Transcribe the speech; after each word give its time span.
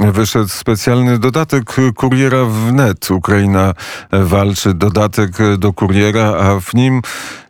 wyszedł 0.00 0.48
specjalny 0.48 1.18
dodatek 1.18 1.64
kuriera 1.96 2.44
wnet. 2.44 3.10
Ukraina 3.10 3.74
walczy, 4.12 4.74
dodatek 4.74 5.30
do 5.58 5.72
kuriera, 5.72 6.24
a 6.24 6.60
w 6.60 6.74
nim 6.74 7.02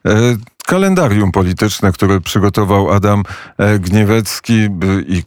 e, 0.06 0.10
kalendarium 0.66 1.32
polityczne, 1.32 1.92
które 1.92 2.20
przygotował 2.20 2.90
Adam 2.90 3.22
e, 3.58 3.78
Gniewecki 3.78 4.68
i 5.06 5.22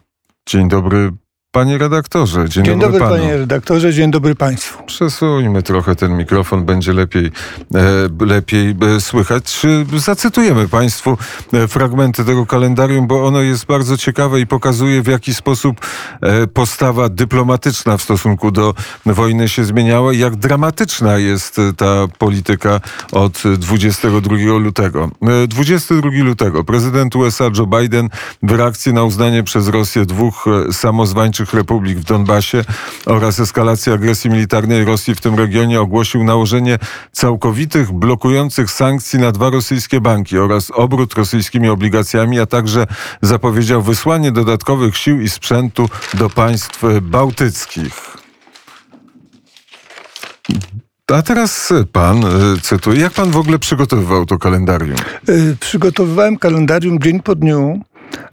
Dzień 0.46 0.70
dobry 0.70 1.12
Panie 1.54 1.78
redaktorze, 1.78 2.50
dzień, 2.50 2.66
dzień 2.66 2.80
dobry, 2.80 3.00
dobry 3.00 3.18
panie 3.18 3.38
redaktorze, 3.38 3.94
dzień 3.94 4.12
dobry 4.12 4.36
państwu. 4.36 4.84
Przesuńmy 4.84 5.64
trochę 5.64 5.96
ten 5.96 6.18
mikrofon, 6.18 6.66
będzie 6.66 6.94
lepiej, 6.94 7.32
e, 7.76 8.26
lepiej 8.26 8.76
e, 8.96 9.02
słychać. 9.02 9.62
Zacytujemy 9.98 10.68
państwu 10.68 11.18
e, 11.54 11.68
fragmenty 11.68 12.26
tego 12.26 12.46
kalendarium, 12.46 13.08
bo 13.08 13.26
ono 13.26 13.42
jest 13.42 13.66
bardzo 13.66 13.98
ciekawe 13.98 14.40
i 14.40 14.48
pokazuje 14.48 15.02
w 15.02 15.08
jaki 15.08 15.34
sposób 15.34 15.82
e, 16.22 16.48
postawa 16.48 17.10
dyplomatyczna 17.10 17.98
w 17.98 18.02
stosunku 18.02 18.52
do 18.52 18.74
wojny 19.06 19.50
się 19.50 19.64
zmieniała 19.64 20.14
i 20.14 20.18
jak 20.18 20.36
dramatyczna 20.36 21.18
jest 21.18 21.62
ta 21.78 22.08
polityka 22.18 22.82
od 23.12 23.44
22 23.58 24.36
lutego. 24.60 25.12
22 25.48 26.10
e, 26.10 26.24
lutego 26.24 26.64
prezydent 26.64 27.16
USA 27.16 27.46
Joe 27.58 27.68
Biden 27.80 28.10
w 28.44 28.52
reakcji 28.52 28.94
na 28.94 29.04
uznanie 29.04 29.44
przez 29.44 29.68
Rosję 29.68 30.06
dwóch 30.06 30.46
samozwańczych 30.72 31.43
republik 31.54 32.00
w 32.00 32.04
Donbasie 32.04 32.64
oraz 33.06 33.40
eskalacji 33.40 33.92
agresji 33.92 34.30
militarnej 34.30 34.86
Rosji 34.86 35.16
w 35.16 35.22
tym 35.22 35.36
regionie 35.36 35.82
ogłosił 35.82 36.24
nałożenie 36.24 36.80
całkowitych 37.12 37.92
blokujących 37.92 38.72
sankcji 38.72 39.20
na 39.20 39.32
dwa 39.32 39.50
rosyjskie 39.50 40.02
banki 40.02 40.38
oraz 40.38 40.72
obrót 40.72 41.14
rosyjskimi 41.14 41.70
obligacjami, 41.70 42.40
a 42.40 42.46
także 42.46 42.88
zapowiedział 43.22 43.82
wysłanie 43.82 44.32
dodatkowych 44.32 44.98
sił 44.98 45.22
i 45.22 45.30
sprzętu 45.30 45.90
do 46.14 46.30
państw 46.30 46.82
bałtyckich. 47.02 48.24
A 51.14 51.22
teraz 51.22 51.74
pan, 51.92 52.26
e, 52.26 52.30
cytuję, 52.62 53.02
jak 53.02 53.14
pan 53.14 53.32
w 53.32 53.38
ogóle 53.38 53.60
przygotowywał 53.60 54.26
to 54.26 54.38
kalendarium? 54.38 54.96
E, 55.28 55.56
przygotowywałem 55.60 56.38
kalendarium 56.38 57.00
dzień 57.00 57.20
po 57.20 57.36
dniu 57.36 57.82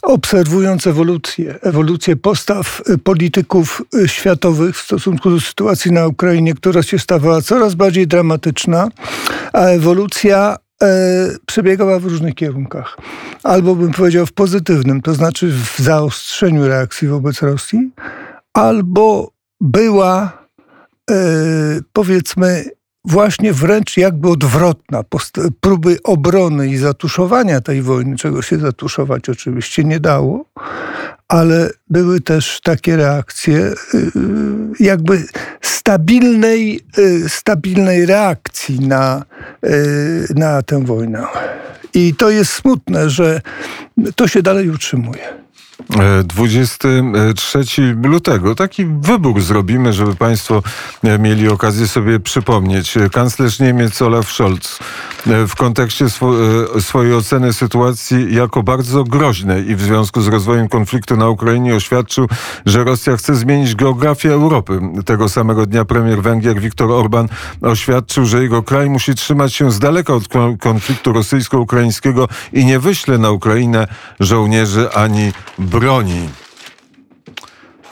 obserwując 0.02 0.86
ewolucję, 0.86 1.60
ewolucję 1.62 2.16
postaw 2.16 2.82
y, 2.88 2.98
polityków 2.98 3.82
y, 3.94 4.08
światowych 4.08 4.76
w 4.76 4.82
stosunku 4.82 5.30
do 5.30 5.40
sytuacji 5.40 5.92
na 5.92 6.06
Ukrainie, 6.06 6.54
która 6.54 6.82
się 6.82 6.98
stawała 6.98 7.42
coraz 7.42 7.74
bardziej 7.74 8.06
dramatyczna, 8.06 8.88
a 9.52 9.64
ewolucja 9.64 10.56
e, 10.82 10.86
przebiegała 11.46 11.98
w 11.98 12.04
różnych 12.04 12.34
kierunkach. 12.34 12.96
Albo 13.42 13.74
bym 13.74 13.92
powiedział 13.92 14.26
w 14.26 14.32
pozytywnym, 14.32 15.02
to 15.02 15.14
znaczy 15.14 15.52
w 15.52 15.78
zaostrzeniu 15.78 16.68
reakcji 16.68 17.08
wobec 17.08 17.42
Rosji, 17.42 17.90
albo 18.54 19.32
była 19.60 20.32
e, 21.10 21.14
powiedzmy 21.92 22.64
właśnie 23.04 23.52
wręcz 23.52 23.96
jakby 23.96 24.28
odwrotna. 24.28 25.04
Próby 25.60 25.98
obrony 26.04 26.68
i 26.68 26.76
zatuszowania 26.76 27.60
tej 27.60 27.82
wojny, 27.82 28.16
czego 28.16 28.42
się 28.42 28.58
zatuszować 28.58 29.28
oczywiście 29.28 29.84
nie 29.84 30.00
dało, 30.00 30.44
ale 31.28 31.70
były 31.90 32.20
też 32.20 32.60
takie 32.62 32.96
reakcje 32.96 33.56
y, 33.58 33.74
jakby 34.80 35.24
stabilnej, 35.60 36.80
y, 36.98 37.28
stabilnej 37.28 38.06
reakcji 38.06 38.80
na, 38.80 39.24
y, 39.64 40.26
na 40.34 40.62
tę 40.62 40.84
wojnę. 40.84 41.26
I 41.94 42.14
to 42.14 42.30
jest 42.30 42.52
smutne, 42.52 43.10
że 43.10 43.40
to 44.16 44.28
się 44.28 44.42
dalej 44.42 44.70
utrzymuje. 44.70 45.39
23 46.24 47.96
lutego. 48.02 48.54
Taki 48.54 48.86
wybór 48.86 49.40
zrobimy, 49.40 49.92
żeby 49.92 50.16
Państwo 50.16 50.62
mieli 51.18 51.48
okazję 51.48 51.88
sobie 51.88 52.20
przypomnieć. 52.20 52.94
Kanclerz 53.12 53.60
Niemiec 53.60 54.02
Olaf 54.02 54.32
Scholz 54.32 54.78
w 55.26 55.56
kontekście 55.56 56.04
e, 56.04 56.80
swojej 56.80 57.14
oceny 57.14 57.52
sytuacji 57.52 58.34
jako 58.34 58.62
bardzo 58.62 59.04
groźnej 59.04 59.70
i 59.70 59.76
w 59.76 59.82
związku 59.82 60.20
z 60.20 60.28
rozwojem 60.28 60.68
konfliktu 60.68 61.16
na 61.16 61.28
Ukrainie 61.28 61.74
oświadczył, 61.74 62.28
że 62.66 62.84
Rosja 62.84 63.16
chce 63.16 63.34
zmienić 63.34 63.74
geografię 63.74 64.32
Europy. 64.32 64.80
Tego 65.06 65.28
samego 65.28 65.66
dnia 65.66 65.84
premier 65.84 66.22
Węgier 66.22 66.60
Viktor 66.60 66.92
Orban 66.92 67.28
oświadczył, 67.62 68.26
że 68.26 68.42
jego 68.42 68.62
kraj 68.62 68.90
musi 68.90 69.14
trzymać 69.14 69.54
się 69.54 69.72
z 69.72 69.78
daleka 69.78 70.14
od 70.14 70.28
konfliktu 70.60 71.12
rosyjsko-ukraińskiego 71.12 72.28
i 72.52 72.64
nie 72.64 72.78
wyśle 72.78 73.18
na 73.18 73.30
Ukrainę 73.30 73.86
żołnierzy 74.20 74.92
ani 74.92 75.32
broni. 75.58 76.28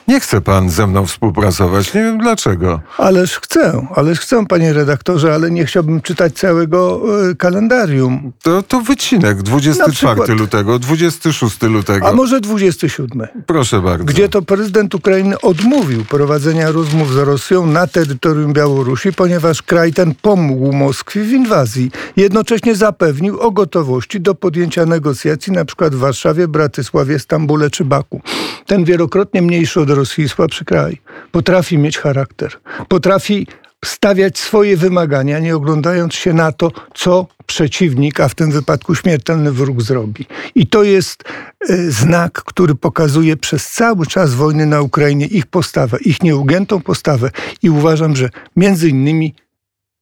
Nie 0.08 0.20
chce 0.20 0.40
pan 0.40 0.70
ze 0.70 0.86
mną 0.86 1.06
współpracować. 1.06 1.94
Nie 1.94 2.02
wiem 2.02 2.18
dlaczego. 2.18 2.80
Ależ 2.98 3.40
chcę, 3.40 3.86
ależ 3.94 4.20
chcę, 4.20 4.46
panie 4.46 4.72
redaktorze, 4.72 5.34
ale 5.34 5.50
nie 5.50 5.64
chciałbym 5.64 6.00
czytać 6.00 6.34
całego 6.34 7.02
y, 7.30 7.36
kalendarium. 7.36 8.32
To, 8.42 8.62
to 8.62 8.80
wycinek 8.80 9.42
24 9.42 10.34
lutego, 10.34 10.78
26 10.78 11.62
lutego. 11.62 12.08
A 12.08 12.12
może 12.12 12.40
27. 12.40 13.28
Proszę 13.46 13.80
bardzo. 13.80 14.04
Gdzie 14.04 14.28
to 14.28 14.42
prezydent 14.42 14.94
Ukrainy 14.94 15.40
odmówił 15.40 16.04
prowadzenia 16.04 16.70
rozmów 16.70 17.12
z 17.12 17.16
Rosją 17.16 17.66
na 17.66 17.86
terytorium 17.86 18.52
Białorusi, 18.52 19.12
ponieważ 19.12 19.62
kraj 19.62 19.92
ten 19.92 20.14
pomógł 20.22 20.72
Moskwie 20.72 21.24
w 21.24 21.32
inwazji. 21.32 21.90
Jednocześnie 22.16 22.74
zapewnił 22.74 23.40
o 23.40 23.50
gotowości 23.50 24.20
do 24.20 24.34
podjęcia 24.34 24.86
negocjacji 24.86 25.52
na 25.52 25.64
przykład 25.64 25.94
w 25.94 25.98
Warszawie, 25.98 26.48
Bratysławie, 26.48 27.18
Stambule 27.18 27.70
czy 27.70 27.84
Baku. 27.84 28.20
Ten 28.66 28.84
wielokrotnie 28.84 29.42
mniejszy 29.42 29.80
od 29.80 29.97
Rosji 29.98 30.22
jest 30.22 30.34
słabszy 30.34 30.64
kraj. 30.64 31.00
Potrafi 31.32 31.78
mieć 31.78 31.98
charakter. 31.98 32.52
Potrafi 32.88 33.46
stawiać 33.84 34.38
swoje 34.38 34.76
wymagania, 34.76 35.38
nie 35.38 35.56
oglądając 35.56 36.14
się 36.14 36.32
na 36.32 36.52
to, 36.52 36.72
co 36.94 37.26
przeciwnik, 37.46 38.20
a 38.20 38.28
w 38.28 38.34
tym 38.34 38.52
wypadku 38.52 38.94
śmiertelny 38.94 39.52
wróg 39.52 39.82
zrobi. 39.82 40.26
I 40.54 40.66
to 40.66 40.82
jest 40.82 41.24
y, 41.70 41.92
znak, 41.92 42.32
który 42.32 42.74
pokazuje 42.74 43.36
przez 43.36 43.70
cały 43.70 44.06
czas 44.06 44.34
wojny 44.34 44.66
na 44.66 44.80
Ukrainie 44.80 45.26
ich 45.26 45.46
postawę, 45.46 45.98
ich 46.04 46.22
nieugiętą 46.22 46.80
postawę. 46.80 47.30
I 47.62 47.70
uważam, 47.70 48.16
że 48.16 48.30
między 48.56 48.88
innymi 48.88 49.34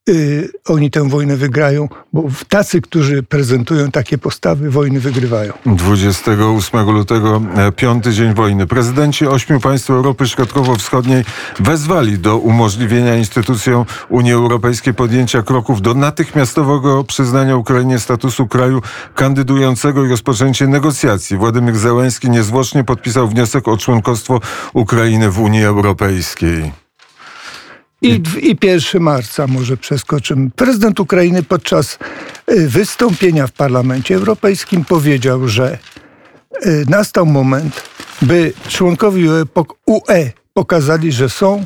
yy, 0.07 0.49
oni 0.69 0.91
tę 0.91 1.09
wojnę 1.09 1.37
wygrają, 1.37 1.89
bo 2.13 2.25
tacy, 2.49 2.81
którzy 2.81 3.23
prezentują 3.23 3.91
takie 3.91 4.19
postawy, 4.19 4.71
wojny 4.71 5.01
wygrywają. 5.01 5.53
28 5.67 6.91
lutego, 6.91 7.43
e, 7.57 7.73
piąty 7.73 8.13
dzień 8.13 8.35
wojny. 8.35 8.67
Prezydenci 8.67 9.27
ośmiu 9.27 9.61
państw 9.61 9.91
Europy 9.91 10.29
Środkowo-Wschodniej 10.29 11.25
wezwali 11.61 12.19
do 12.19 12.39
umożliwienia 12.39 13.17
instytucjom 13.17 13.85
Unii 14.09 14.33
Europejskiej 14.33 14.95
podjęcia 14.95 15.43
kroków 15.43 15.83
do 15.83 15.95
natychmiastowego 15.95 17.05
przyznania 17.05 17.57
Ukrainie 17.57 17.99
statusu 17.99 18.47
kraju 18.47 18.83
kandydującego 19.15 20.05
i 20.05 20.09
rozpoczęcie 20.09 20.67
negocjacji. 20.67 21.37
Władimir 21.37 21.77
Zełenski 21.77 22.31
niezwłocznie 22.31 22.85
podpisał 22.85 23.29
wniosek 23.29 23.69
o 23.69 23.77
członkostwo 23.77 24.41
Ukrainy 24.75 25.31
w 25.31 25.41
Unii 25.41 25.65
Europejskiej. 25.65 26.86
I, 28.03 28.23
I 28.43 28.57
1 28.63 29.03
marca 29.03 29.47
może 29.47 29.77
przeskoczymy. 29.77 30.51
Prezydent 30.51 31.01
Ukrainy 31.01 31.43
podczas 31.43 31.99
y, 32.51 32.69
wystąpienia 32.69 33.47
w 33.47 33.53
Parlamencie 33.53 34.15
Europejskim 34.15 34.85
powiedział, 34.85 35.49
że 35.49 35.79
y, 36.67 36.85
nastał 36.89 37.27
moment, 37.27 37.83
by 38.23 38.53
członkowie 38.69 39.31
UE 39.87 40.31
pokazali, 40.55 41.13
że 41.13 41.29
są 41.29 41.65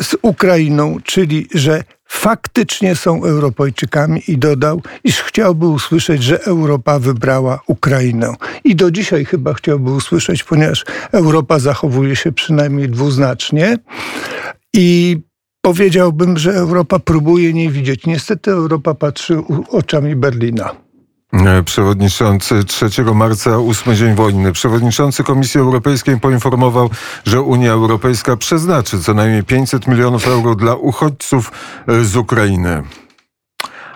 z 0.00 0.16
Ukrainą, 0.22 0.96
czyli 1.04 1.48
że 1.54 1.84
faktycznie 2.06 2.96
są 2.96 3.24
Europejczykami 3.24 4.22
i 4.28 4.38
dodał, 4.38 4.82
iż 5.04 5.20
chciałby 5.20 5.66
usłyszeć, 5.66 6.22
że 6.22 6.42
Europa 6.42 6.98
wybrała 6.98 7.60
Ukrainę. 7.66 8.34
I 8.64 8.76
do 8.76 8.90
dzisiaj 8.90 9.24
chyba 9.24 9.54
chciałby 9.54 9.90
usłyszeć, 9.90 10.44
ponieważ 10.44 10.84
Europa 11.12 11.58
zachowuje 11.58 12.16
się 12.16 12.32
przynajmniej 12.32 12.88
dwuznacznie. 12.88 13.78
I 14.72 15.18
powiedziałbym, 15.64 16.38
że 16.38 16.52
Europa 16.54 16.98
próbuje 16.98 17.52
nie 17.52 17.70
widzieć. 17.70 18.06
Niestety 18.06 18.50
Europa 18.50 18.94
patrzy 18.94 19.42
oczami 19.68 20.16
Berlina. 20.16 20.70
E, 21.32 21.62
przewodniczący 21.62 22.64
3 22.64 23.04
marca, 23.14 23.58
ósmy 23.58 23.96
dzień 23.96 24.14
wojny. 24.14 24.52
Przewodniczący 24.52 25.24
Komisji 25.24 25.60
Europejskiej 25.60 26.20
poinformował, 26.20 26.90
że 27.24 27.40
Unia 27.40 27.72
Europejska 27.72 28.36
przeznaczy 28.36 29.00
co 29.00 29.14
najmniej 29.14 29.44
500 29.44 29.88
milionów 29.88 30.28
euro 30.28 30.54
dla 30.54 30.74
uchodźców 30.74 31.52
e, 31.88 32.04
z 32.04 32.16
Ukrainy. 32.16 32.82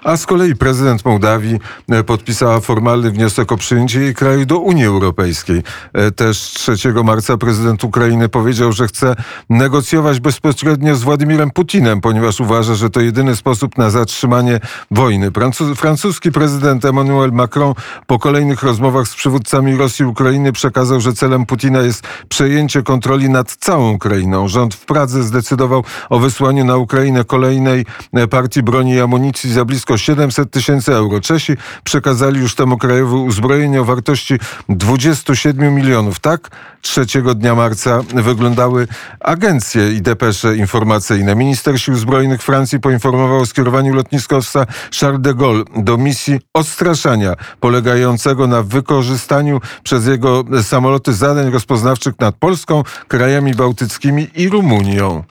A 0.08 0.16
z 0.16 0.26
kolei 0.26 0.54
prezydent 0.54 1.04
Mołdawii 1.04 1.58
e, 1.88 2.04
podpisała 2.04 2.60
formalny 2.60 3.10
wniosek 3.10 3.52
o 3.52 3.56
przyjęcie 3.56 4.00
jej 4.00 4.14
kraju 4.14 4.46
do 4.46 4.58
Unii 4.58 4.84
Europejskiej. 4.84 5.62
E, 5.92 6.10
Też 6.10 6.38
3 6.38 6.76
marca 7.04 7.36
prezydent 7.36 7.84
Ukrainy 7.84 8.28
powiedział, 8.28 8.72
że 8.72 8.86
chce 8.86 9.14
negocjować 9.50 10.20
bezpośrednio 10.20 10.96
z 10.96 11.02
Władimirem 11.02 11.50
Putinem, 11.50 12.00
ponieważ 12.00 12.40
uważa, 12.40 12.74
że 12.74 12.90
to 12.90 13.00
jedyny 13.00 13.36
sposób 13.36 13.78
na 13.78 13.90
zatrzymanie 13.90 14.60
wojny. 14.90 15.30
Francu- 15.30 15.74
Francuski 15.74 16.32
prezydent 16.32 16.84
Emmanuel 16.84 17.32
Macron 17.32 17.74
po 18.06 18.18
kolejnych 18.18 18.62
rozmowach 18.62 19.08
z 19.08 19.14
przywódcami 19.14 19.76
Rosji 19.76 20.02
i 20.02 20.06
Ukrainy 20.06 20.52
przekazał, 20.52 21.00
że 21.00 21.12
celem 21.12 21.46
Putina 21.46 21.80
jest 21.80 22.06
przejęcie 22.28 22.82
kontroli 22.82 23.30
nad 23.30 23.56
całą 23.56 23.92
Ukrainą. 23.92 24.48
Rząd 24.48 24.74
w 24.74 24.86
Pradze 24.86 25.22
zdecydował 25.22 25.84
o 26.08 26.18
wysłaniu 26.18 26.64
na 26.64 26.76
Ukrainę 26.76 27.24
kolejnej 27.24 27.86
e, 28.12 28.26
partii 28.26 28.62
broni 28.62 28.92
i 28.92 29.00
amunicji 29.00 29.52
za 29.52 29.64
blisko 29.64 29.97
700 29.98 30.50
tysięcy 30.50 30.94
euro. 30.94 31.20
Czesi 31.20 31.56
przekazali 31.84 32.40
już 32.40 32.54
temu 32.54 32.78
krajowi 32.78 33.14
uzbrojenie 33.14 33.80
o 33.80 33.84
wartości 33.84 34.34
27 34.68 35.74
milionów. 35.74 36.20
Tak 36.20 36.50
3 36.82 37.06
dnia 37.34 37.54
marca 37.54 38.00
wyglądały 38.14 38.88
agencje 39.20 39.92
i 39.92 40.02
depesze 40.02 40.56
informacyjne. 40.56 41.34
Minister 41.34 41.80
Sił 41.80 41.94
Zbrojnych 41.94 42.42
Francji 42.42 42.80
poinformował 42.80 43.38
o 43.40 43.46
skierowaniu 43.46 43.94
lotniskowca 43.94 44.66
Charles 45.00 45.20
de 45.20 45.34
Gaulle 45.34 45.64
do 45.76 45.96
misji 45.96 46.40
odstraszania 46.54 47.34
polegającego 47.60 48.46
na 48.46 48.62
wykorzystaniu 48.62 49.60
przez 49.82 50.06
jego 50.06 50.44
samoloty 50.62 51.14
zadań 51.14 51.50
rozpoznawczych 51.50 52.14
nad 52.20 52.34
Polską, 52.34 52.82
krajami 53.08 53.54
bałtyckimi 53.54 54.28
i 54.34 54.48
Rumunią. 54.48 55.24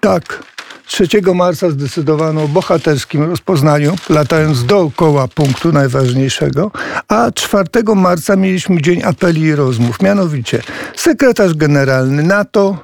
Tak. 0.00 0.57
3 0.88 1.08
marca 1.34 1.70
zdecydowano 1.70 2.42
o 2.42 2.48
bohaterskim 2.48 3.22
rozpoznaniu, 3.22 3.96
latając 4.08 4.64
dookoła 4.64 5.28
punktu 5.28 5.72
najważniejszego, 5.72 6.70
a 7.08 7.30
4 7.32 7.64
marca 7.96 8.36
mieliśmy 8.36 8.82
dzień 8.82 9.02
apeli 9.02 9.42
i 9.42 9.54
rozmów. 9.54 10.02
Mianowicie 10.02 10.62
sekretarz 10.96 11.54
generalny 11.54 12.22
NATO 12.22 12.76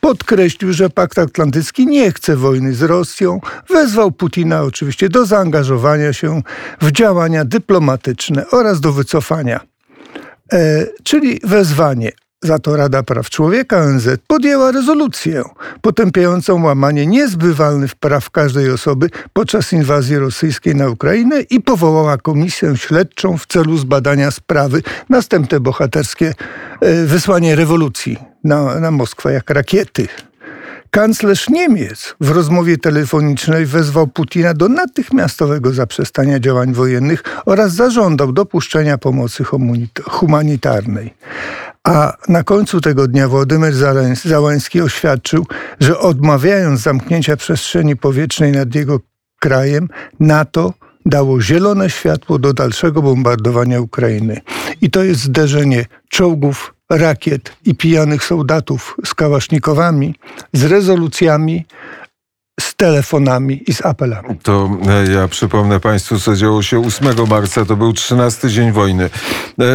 podkreślił, 0.00 0.72
że 0.72 0.90
Pakt 0.90 1.18
Atlantycki 1.18 1.86
nie 1.86 2.12
chce 2.12 2.36
wojny 2.36 2.74
z 2.74 2.82
Rosją, 2.82 3.40
wezwał 3.68 4.12
Putina 4.12 4.62
oczywiście 4.62 5.08
do 5.08 5.26
zaangażowania 5.26 6.12
się 6.12 6.42
w 6.80 6.92
działania 6.92 7.44
dyplomatyczne 7.44 8.50
oraz 8.50 8.80
do 8.80 8.92
wycofania. 8.92 9.60
E, 10.52 10.86
czyli 11.02 11.40
wezwanie. 11.44 12.12
Za 12.44 12.58
to 12.58 12.76
Rada 12.76 13.02
Praw 13.02 13.30
Człowieka 13.30 13.78
ONZ 13.78 14.08
podjęła 14.26 14.72
rezolucję 14.72 15.42
potępiającą 15.80 16.62
łamanie 16.64 17.06
niezbywalnych 17.06 17.94
praw 17.94 18.30
każdej 18.30 18.70
osoby 18.70 19.10
podczas 19.32 19.72
inwazji 19.72 20.18
rosyjskiej 20.18 20.74
na 20.74 20.88
Ukrainę 20.88 21.40
i 21.40 21.60
powołała 21.60 22.16
komisję 22.18 22.76
śledczą 22.76 23.38
w 23.38 23.46
celu 23.46 23.76
zbadania 23.76 24.30
sprawy. 24.30 24.82
Następne 25.08 25.60
bohaterskie 25.60 26.34
e, 26.80 27.04
wysłanie 27.04 27.56
rewolucji 27.56 28.18
na, 28.44 28.80
na 28.80 28.90
Moskwę 28.90 29.32
jak 29.32 29.50
rakiety. 29.50 30.08
Kanclerz 30.90 31.48
Niemiec 31.48 32.14
w 32.20 32.30
rozmowie 32.30 32.78
telefonicznej 32.78 33.66
wezwał 33.66 34.06
Putina 34.06 34.54
do 34.54 34.68
natychmiastowego 34.68 35.72
zaprzestania 35.72 36.40
działań 36.40 36.72
wojennych 36.72 37.22
oraz 37.46 37.72
zażądał 37.72 38.32
dopuszczenia 38.32 38.98
pomocy 38.98 39.44
humanit- 39.44 40.02
humanitarnej. 40.10 41.14
A 41.84 42.16
na 42.28 42.42
końcu 42.42 42.80
tego 42.80 43.08
dnia 43.08 43.28
Władimir 43.28 43.74
Załański 44.24 44.80
oświadczył, 44.80 45.46
że 45.80 45.98
odmawiając 45.98 46.80
zamknięcia 46.80 47.36
przestrzeni 47.36 47.96
powietrznej 47.96 48.52
nad 48.52 48.74
jego 48.74 49.00
krajem, 49.40 49.88
NATO 50.20 50.72
dało 51.06 51.40
zielone 51.40 51.90
światło 51.90 52.38
do 52.38 52.52
dalszego 52.52 53.02
bombardowania 53.02 53.80
Ukrainy. 53.80 54.40
I 54.80 54.90
to 54.90 55.04
jest 55.04 55.20
zderzenie 55.20 55.84
czołgów, 56.08 56.74
rakiet 56.90 57.56
i 57.64 57.74
pijanych 57.74 58.24
soldatów 58.24 58.96
z 59.04 59.14
kałasznikowami, 59.14 60.14
z 60.52 60.64
rezolucjami, 60.64 61.66
z 62.60 62.74
telefonami 62.76 63.62
i 63.66 63.74
z 63.74 63.86
apelami. 63.86 64.38
To 64.42 64.70
e, 65.08 65.12
ja 65.12 65.28
przypomnę 65.28 65.80
Państwu, 65.80 66.18
co 66.20 66.36
działo 66.36 66.62
się 66.62 66.86
8 66.86 67.08
marca, 67.28 67.64
to 67.64 67.76
był 67.76 67.92
13 67.92 68.48
dzień 68.48 68.72
wojny. 68.72 69.10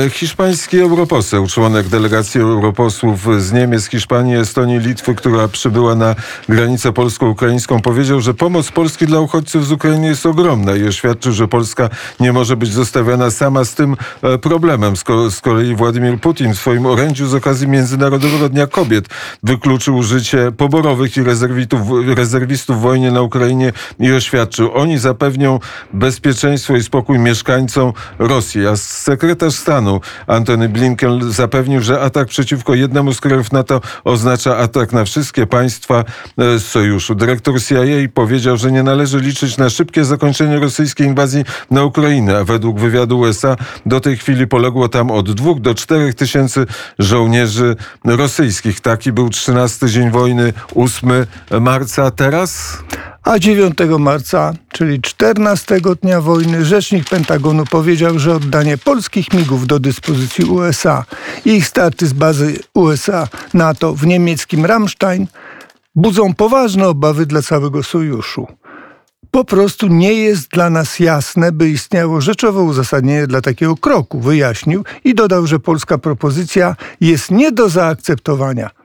E, 0.05 0.09
Hiszpański 0.09 0.79
europoseł, 0.79 1.47
członek 1.47 1.87
delegacji 1.87 2.41
europosłów 2.41 3.43
z 3.43 3.51
Niemiec, 3.51 3.85
Hiszpanii, 3.85 4.35
Estonii, 4.35 4.79
Litwy, 4.79 5.15
która 5.15 5.47
przybyła 5.47 5.95
na 5.95 6.15
granicę 6.49 6.93
polsko-ukraińską, 6.93 7.81
powiedział, 7.81 8.21
że 8.21 8.33
pomoc 8.33 8.71
Polski 8.71 9.05
dla 9.05 9.19
uchodźców 9.19 9.65
z 9.67 9.71
Ukrainy 9.71 10.07
jest 10.07 10.25
ogromna 10.25 10.75
i 10.75 10.87
oświadczył, 10.87 11.31
że 11.31 11.47
Polska 11.47 11.89
nie 12.19 12.33
może 12.33 12.57
być 12.57 12.73
zostawiona 12.73 13.31
sama 13.31 13.65
z 13.65 13.75
tym 13.75 13.97
e, 14.21 14.37
problemem. 14.37 14.97
Z, 14.97 15.03
ko- 15.03 15.31
z 15.31 15.41
kolei 15.41 15.75
Władimir 15.75 16.19
Putin 16.19 16.53
w 16.53 16.59
swoim 16.59 16.85
orędziu 16.85 17.27
z 17.27 17.33
okazji 17.33 17.67
Międzynarodowego 17.67 18.49
Dnia 18.49 18.67
Kobiet 18.67 19.05
wykluczył 19.43 19.97
użycie 19.97 20.51
poborowych 20.51 21.17
i 21.17 21.23
rezerwistów 22.15 22.68
w 22.73 22.79
wojnie 22.79 23.11
na 23.11 23.21
Ukrainie 23.21 23.71
i 23.99 24.11
oświadczył, 24.11 24.71
oni 24.73 24.97
zapewnią 24.97 25.59
bezpieczeństwo 25.93 26.75
i 26.75 26.83
spokój 26.83 27.19
mieszkańcom 27.19 27.93
Rosji. 28.19 28.67
A 28.67 28.75
sekretarz 28.75 29.53
stanu 29.53 30.01
Antony 30.27 30.69
Blinken 30.69 31.31
zapewnił, 31.31 31.81
że 31.81 32.01
atak 32.01 32.27
przeciwko 32.27 32.75
jednemu 32.75 33.13
z 33.13 33.21
krajów 33.21 33.51
NATO 33.51 33.81
oznacza 34.03 34.57
atak 34.57 34.93
na 34.93 35.05
wszystkie 35.05 35.47
państwa 35.47 36.03
e, 36.37 36.59
sojuszu. 36.59 37.15
Dyrektor 37.15 37.63
CIA 37.63 38.09
powiedział, 38.13 38.57
że 38.57 38.71
nie 38.71 38.83
należy 38.83 39.19
liczyć 39.19 39.57
na 39.57 39.69
szybkie 39.69 40.05
zakończenie 40.05 40.59
rosyjskiej 40.59 41.07
inwazji 41.07 41.43
na 41.71 41.83
Ukrainę, 41.83 42.37
a 42.37 42.43
według 42.43 42.79
wywiadu 42.79 43.19
USA 43.19 43.55
do 43.85 43.99
tej 43.99 44.17
chwili 44.17 44.47
poległo 44.47 44.89
tam 44.89 45.11
od 45.11 45.31
2 45.31 45.53
do 45.59 45.75
4 45.75 46.13
tysięcy 46.13 46.65
żołnierzy 46.99 47.75
rosyjskich. 48.05 48.81
Taki 48.81 49.11
był 49.11 49.29
13 49.29 49.87
dzień 49.87 50.11
wojny, 50.11 50.53
8 50.75 51.09
marca. 51.61 52.11
Teraz 52.11 52.58
A 53.23 53.39
9 53.39 53.77
marca, 53.99 54.53
czyli 54.71 55.01
14 55.01 55.81
dnia 56.01 56.21
wojny, 56.21 56.65
rzecznik 56.65 57.09
Pentagonu 57.09 57.65
powiedział, 57.65 58.19
że 58.19 58.35
oddanie 58.35 58.77
polskich 58.77 59.33
migów 59.33 59.67
do 59.67 59.79
dyspozycji 59.79 60.45
USA 60.45 61.05
i 61.45 61.49
ich 61.49 61.67
starty 61.67 62.07
z 62.07 62.13
bazy 62.13 62.59
USA 62.73 63.27
NATO 63.53 63.95
w 63.95 64.05
niemieckim 64.05 64.65
Ramstein 64.65 65.27
budzą 65.95 66.33
poważne 66.33 66.87
obawy 66.87 67.25
dla 67.25 67.41
całego 67.41 67.83
sojuszu. 67.83 68.47
Po 69.31 69.45
prostu 69.45 69.87
nie 69.87 70.13
jest 70.13 70.49
dla 70.49 70.69
nas 70.69 70.99
jasne, 70.99 71.51
by 71.51 71.69
istniało 71.69 72.21
rzeczowe 72.21 72.61
uzasadnienie 72.61 73.27
dla 73.27 73.41
takiego 73.41 73.77
kroku, 73.77 74.19
wyjaśnił 74.19 74.83
i 75.03 75.15
dodał, 75.15 75.47
że 75.47 75.59
polska 75.59 75.97
propozycja 75.97 76.75
jest 77.01 77.31
nie 77.31 77.51
do 77.51 77.69
zaakceptowania. 77.69 78.78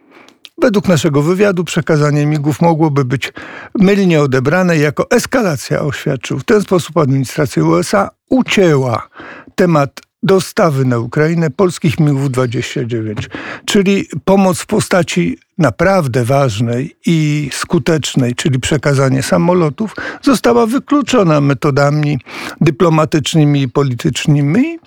Według 0.59 0.89
naszego 0.89 1.23
wywiadu 1.23 1.65
przekazanie 1.65 2.27
migów 2.27 2.61
mogłoby 2.61 3.05
być 3.05 3.33
mylnie 3.79 4.23
odebrane 4.23 4.77
jako 4.77 5.11
eskalacja, 5.11 5.81
oświadczył. 5.81 6.39
W 6.39 6.45
ten 6.45 6.63
sposób 6.63 6.97
administracja 6.97 7.65
USA 7.65 8.11
ucięła 8.31 9.09
temat 9.55 10.01
dostawy 10.23 10.85
na 10.85 10.99
Ukrainę 10.99 11.51
polskich 11.51 12.01
migów 12.01 12.31
29, 12.31 13.29
czyli 13.65 14.07
pomoc 14.25 14.61
w 14.61 14.67
postaci 14.67 15.39
naprawdę 15.59 16.25
ważnej 16.25 16.97
i 17.07 17.51
skutecznej, 17.53 18.35
czyli 18.35 18.61
przekazanie 18.61 19.23
samolotów, 19.23 19.97
została 20.23 20.67
wykluczona 20.67 21.41
metodami 21.41 22.19
dyplomatycznymi 22.61 23.63
i 23.63 23.69
politycznymi, 23.69 24.79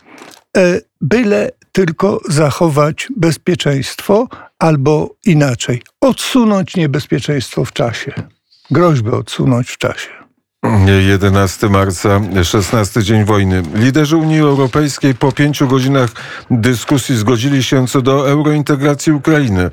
byle 1.01 1.49
tylko 1.71 2.19
zachować 2.29 3.07
bezpieczeństwo, 3.17 4.27
albo 4.59 5.15
inaczej, 5.25 5.81
odsunąć 6.01 6.75
niebezpieczeństwo 6.75 7.65
w 7.65 7.73
czasie. 7.73 8.13
Groźbę 8.71 9.11
odsunąć 9.11 9.69
w 9.69 9.77
czasie. 9.77 10.16
11 10.99 11.69
marca, 11.69 12.21
16 12.43 13.03
dzień 13.03 13.25
wojny. 13.25 13.63
Liderzy 13.75 14.17
Unii 14.17 14.39
Europejskiej 14.39 15.15
po 15.15 15.31
pięciu 15.31 15.67
godzinach 15.67 16.09
dyskusji 16.51 17.17
zgodzili 17.17 17.63
się 17.63 17.87
co 17.87 18.01
do 18.01 18.29
eurointegracji 18.29 19.13
Ukrainy. 19.13 19.69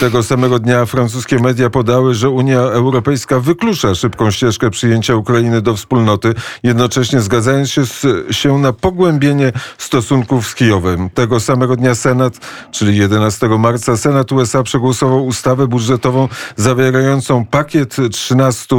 Tego 0.00 0.22
samego 0.22 0.58
dnia 0.58 0.86
francuskie 0.86 1.38
media 1.38 1.70
podały, 1.70 2.14
że 2.14 2.30
Unia 2.30 2.58
Europejska 2.58 3.40
wyklucza 3.40 3.94
szybką 3.94 4.30
ścieżkę 4.30 4.70
przyjęcia 4.70 5.14
Ukrainy 5.14 5.62
do 5.62 5.76
wspólnoty, 5.76 6.34
jednocześnie 6.62 7.20
zgadzając 7.20 7.70
się, 7.70 7.86
z, 7.86 8.06
się 8.30 8.58
na 8.58 8.72
pogłębienie 8.72 9.52
stosunków 9.78 10.46
z 10.46 10.54
Kijowem. 10.54 11.10
Tego 11.10 11.40
samego 11.40 11.76
dnia 11.76 11.94
Senat, 11.94 12.38
czyli 12.70 12.96
11 12.96 13.48
marca, 13.48 13.96
Senat 13.96 14.32
USA 14.32 14.62
przegłosował 14.62 15.26
ustawę 15.26 15.66
budżetową 15.66 16.28
zawierającą 16.56 17.46
pakiet 17.46 17.96
13, 18.12 18.76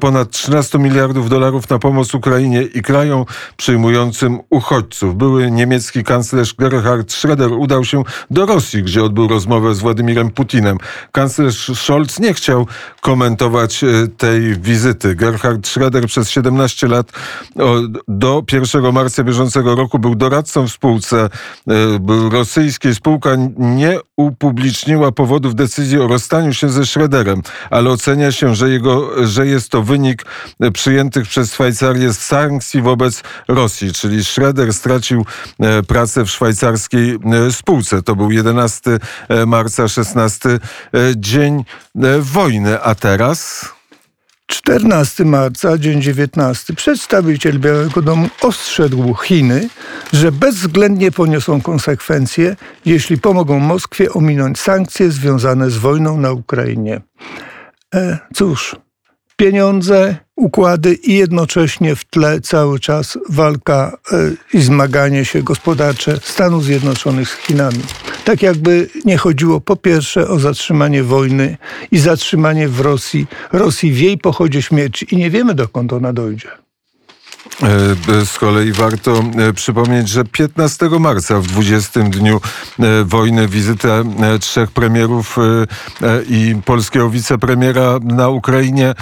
ponad 0.00 0.30
13 0.30 0.78
miliardów 0.78 0.99
miliardów 1.00 1.28
dolarów 1.28 1.70
na 1.70 1.78
pomoc 1.78 2.14
Ukrainie 2.14 2.62
i 2.62 2.82
krajom 2.82 3.24
przyjmującym 3.56 4.38
uchodźców. 4.50 5.16
Były 5.16 5.50
niemiecki 5.50 6.04
kanclerz 6.04 6.54
Gerhard 6.54 7.12
Schroeder 7.12 7.52
udał 7.52 7.84
się 7.84 8.02
do 8.30 8.46
Rosji, 8.46 8.82
gdzie 8.82 9.04
odbył 9.04 9.28
rozmowę 9.28 9.74
z 9.74 9.78
Władimirem 9.78 10.30
Putinem. 10.30 10.78
Kanclerz 11.12 11.70
Scholz 11.74 12.18
nie 12.18 12.34
chciał 12.34 12.66
komentować 13.00 13.84
e, 13.84 13.88
tej 14.16 14.60
wizyty. 14.60 15.14
Gerhard 15.14 15.66
Schroeder 15.66 16.06
przez 16.06 16.30
17 16.30 16.88
lat 16.88 17.12
do 18.08 18.42
1 18.52 18.92
marca 18.92 19.24
bieżącego 19.24 19.74
roku 19.74 19.98
był 19.98 20.14
doradcą 20.14 20.68
w 20.68 20.72
spółce 20.72 21.28
rosyjskiej. 22.30 22.94
Spółka 22.94 23.30
nie 23.58 23.98
upubliczniła 24.16 25.12
powodów 25.12 25.54
decyzji 25.54 25.98
o 25.98 26.06
rozstaniu 26.08 26.52
się 26.52 26.68
ze 26.68 26.86
Schroederem, 26.86 27.42
ale 27.70 27.90
ocenia 27.90 28.32
się, 28.32 28.54
że, 28.54 28.70
jego, 28.70 29.26
że 29.26 29.46
jest 29.46 29.70
to 29.70 29.82
wynik 29.82 30.24
przyjętych 30.80 31.28
przez 31.28 31.54
Szwajcarię 31.54 32.12
sankcji 32.12 32.82
wobec 32.82 33.22
Rosji, 33.48 33.92
czyli 33.92 34.24
Schroeder 34.24 34.72
stracił 34.72 35.26
e, 35.60 35.82
pracę 35.82 36.24
w 36.24 36.30
szwajcarskiej 36.30 37.18
e, 37.48 37.52
spółce. 37.52 38.02
To 38.02 38.16
był 38.16 38.30
11 38.30 38.98
e, 39.28 39.46
marca, 39.46 39.88
16 39.88 40.58
dzień 41.16 41.64
wojny, 42.20 42.82
a 42.82 42.94
teraz... 42.94 43.68
14 44.46 45.24
marca, 45.24 45.78
dzień 45.78 46.02
19, 46.02 46.74
przedstawiciel 46.74 47.58
Białego 47.58 48.02
Domu 48.02 48.28
ostrzegł 48.42 49.14
Chiny, 49.14 49.68
że 50.12 50.32
bezwzględnie 50.32 51.12
poniosą 51.12 51.60
konsekwencje, 51.60 52.56
jeśli 52.84 53.18
pomogą 53.18 53.58
Moskwie 53.58 54.12
ominąć 54.12 54.60
sankcje 54.60 55.10
związane 55.10 55.70
z 55.70 55.76
wojną 55.76 56.16
na 56.16 56.32
Ukrainie. 56.32 57.00
E, 57.94 58.18
cóż, 58.34 58.76
pieniądze, 59.40 60.16
układy 60.36 60.94
i 60.94 61.14
jednocześnie 61.14 61.96
w 61.96 62.04
tle 62.04 62.40
cały 62.40 62.80
czas 62.80 63.18
walka 63.28 63.98
e, 64.12 64.16
i 64.54 64.60
zmaganie 64.60 65.24
się 65.24 65.42
gospodarcze 65.42 66.18
Stanów 66.22 66.64
Zjednoczonych 66.64 67.28
z 67.28 67.36
Chinami. 67.36 67.80
Tak 68.24 68.42
jakby 68.42 68.88
nie 69.04 69.16
chodziło 69.16 69.60
po 69.60 69.76
pierwsze 69.76 70.28
o 70.28 70.38
zatrzymanie 70.38 71.02
wojny 71.02 71.56
i 71.90 71.98
zatrzymanie 71.98 72.68
w 72.68 72.80
Rosji, 72.80 73.26
Rosji 73.52 73.92
w 73.92 73.98
jej 73.98 74.18
pochodzie 74.18 74.62
śmierci 74.62 75.14
i 75.14 75.16
nie 75.16 75.30
wiemy 75.30 75.54
dokąd 75.54 75.92
ona 75.92 76.12
dojdzie. 76.12 76.48
E, 77.62 78.26
z 78.26 78.38
kolei 78.38 78.72
warto 78.72 79.22
e, 79.38 79.52
przypomnieć, 79.52 80.08
że 80.08 80.24
15 80.24 80.88
marca 81.00 81.40
w 81.40 81.46
20 81.46 82.00
dniu 82.00 82.40
e, 82.78 83.04
wojny 83.04 83.48
wizytę 83.48 84.04
trzech 84.40 84.70
premierów 84.70 85.36
i 86.28 86.54
polskiego 86.64 87.10
wicepremiera 87.10 87.98
na 88.02 88.28
Ukrainie 88.28 88.94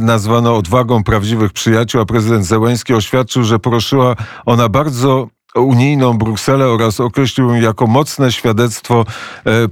nazwano 0.00 0.56
odwagą 0.56 1.04
prawdziwych 1.04 1.52
przyjaciół, 1.52 2.00
a 2.00 2.04
prezydent 2.04 2.46
Zełęński 2.46 2.94
oświadczył, 2.94 3.44
że 3.44 3.58
poruszyła 3.58 4.16
ona 4.46 4.68
bardzo 4.68 5.28
unijną 5.54 6.18
Brukselę 6.18 6.66
oraz 6.66 7.00
określił 7.00 7.48
ją 7.48 7.54
jako 7.54 7.86
mocne 7.86 8.32
świadectwo 8.32 9.04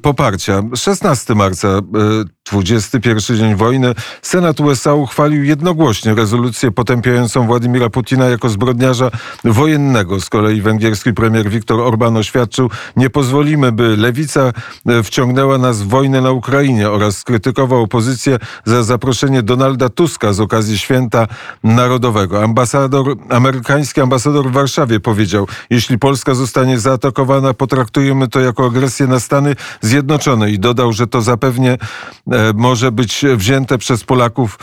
poparcia. 0.02 0.62
16 0.74 1.34
marca 1.34 1.68
21 2.50 3.36
dzień 3.36 3.54
wojny, 3.54 3.94
Senat 4.22 4.60
USA 4.60 4.94
uchwalił 4.94 5.44
jednogłośnie 5.44 6.14
rezolucję 6.14 6.70
potępiającą 6.70 7.46
Władimira 7.46 7.90
Putina 7.90 8.24
jako 8.24 8.48
zbrodniarza 8.48 9.10
wojennego. 9.44 10.20
Z 10.20 10.28
kolei 10.28 10.60
węgierski 10.62 11.12
premier 11.12 11.50
Viktor 11.50 11.80
Orban 11.80 12.16
oświadczył, 12.16 12.70
nie 12.96 13.10
pozwolimy, 13.10 13.72
by 13.72 13.96
lewica 13.96 14.52
e, 14.86 15.02
wciągnęła 15.02 15.58
nas 15.58 15.82
w 15.82 15.88
wojnę 15.88 16.20
na 16.20 16.30
Ukrainie 16.30 16.90
oraz 16.90 17.18
skrytykował 17.18 17.82
opozycję 17.82 18.38
za 18.64 18.82
zaproszenie 18.82 19.42
Donalda 19.42 19.88
Tuska 19.88 20.32
z 20.32 20.40
okazji 20.40 20.78
święta 20.78 21.26
narodowego. 21.64 22.44
Ambasador, 22.44 23.16
amerykański 23.28 24.00
ambasador 24.00 24.48
w 24.48 24.52
Warszawie 24.52 25.00
powiedział, 25.00 25.48
jeśli 25.70 25.98
Polska 25.98 26.34
zostanie 26.34 26.78
zaatakowana, 26.78 27.54
potraktujemy 27.54 28.28
to 28.28 28.40
jako 28.40 28.66
agresję 28.66 29.06
na 29.06 29.20
Stany 29.20 29.56
Zjednoczone 29.80 30.50
i 30.50 30.58
dodał, 30.58 30.92
że 30.92 31.06
to 31.06 31.22
zapewnie 31.22 31.78
może 32.54 32.92
być 32.92 33.24
wzięte 33.36 33.78
przez 33.78 34.04
Polaków 34.04 34.58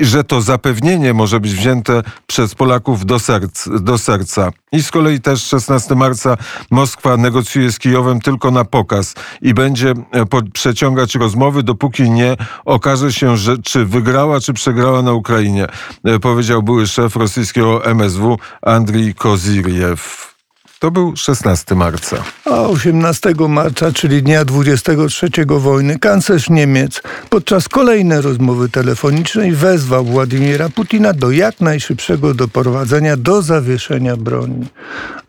że 0.00 0.24
to 0.24 0.42
zapewnienie 0.42 1.14
może 1.14 1.40
być 1.40 1.54
wzięte 1.54 2.02
przez 2.26 2.54
Polaków 2.54 3.06
do, 3.06 3.18
serc, 3.18 3.68
do 3.80 3.98
serca. 3.98 4.50
I 4.72 4.82
z 4.82 4.90
kolei 4.90 5.20
też 5.20 5.44
16 5.44 5.94
marca 5.94 6.36
Moskwa 6.70 7.16
negocjuje 7.16 7.72
z 7.72 7.78
Kijowem 7.78 8.20
tylko 8.20 8.50
na 8.50 8.64
pokaz 8.64 9.14
i 9.42 9.54
będzie 9.54 9.90
e, 9.90 10.50
przeciągać 10.52 11.14
rozmowy, 11.14 11.62
dopóki 11.62 12.10
nie 12.10 12.36
okaże 12.64 13.12
się, 13.12 13.36
że 13.36 13.58
czy 13.58 13.84
wygrała, 13.84 14.40
czy 14.40 14.52
przegrała 14.52 15.02
na 15.02 15.12
Ukrainie, 15.12 15.66
e, 16.04 16.18
powiedział 16.18 16.62
były 16.62 16.86
szef 16.86 17.16
rosyjskiego 17.16 17.84
MSW 17.84 18.38
Andrii 18.62 19.14
Koziriew. 19.14 20.37
To 20.78 20.90
był 20.90 21.16
16 21.16 21.74
marca. 21.74 22.24
A 22.44 22.60
18 22.60 23.34
marca, 23.48 23.92
czyli 23.92 24.22
dnia 24.22 24.44
23 24.44 25.28
wojny, 25.48 25.98
kanclerz 25.98 26.50
Niemiec 26.50 27.02
podczas 27.30 27.68
kolejnej 27.68 28.20
rozmowy 28.20 28.68
telefonicznej 28.68 29.52
wezwał 29.52 30.04
Władimira 30.04 30.68
Putina 30.68 31.12
do 31.12 31.30
jak 31.30 31.60
najszybszego 31.60 32.34
doprowadzenia 32.34 33.16
do 33.16 33.42
zawieszenia 33.42 34.16
broni. 34.16 34.66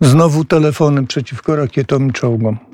Znowu 0.01 0.45
telefony 0.45 1.07
przeciwko 1.07 1.55
rakietom 1.55 2.09
i 2.09 2.13
czołgom. 2.13 2.68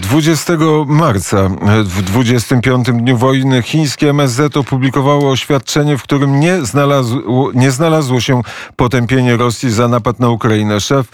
20 0.00 0.52
marca, 0.86 1.48
w 1.84 2.02
25 2.02 2.86
dniu 2.86 3.16
wojny, 3.16 3.62
chińskie 3.62 4.10
MSZ 4.10 4.56
opublikowało 4.56 5.30
oświadczenie, 5.30 5.98
w 5.98 6.02
którym 6.02 6.40
nie 6.40 6.64
znalazło, 6.64 7.50
nie 7.54 7.70
znalazło 7.70 8.20
się 8.20 8.42
potępienie 8.76 9.36
Rosji 9.36 9.70
za 9.70 9.88
napad 9.88 10.20
na 10.20 10.28
Ukrainę. 10.28 10.80
Szef 10.80 11.06